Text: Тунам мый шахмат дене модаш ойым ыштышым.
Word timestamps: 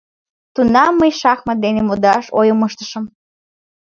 Тунам 0.53 0.93
мый 0.99 1.11
шахмат 1.19 1.57
дене 1.65 1.81
модаш 1.85 2.25
ойым 2.39 2.59
ыштышым. 2.67 3.05